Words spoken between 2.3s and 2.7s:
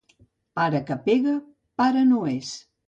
és.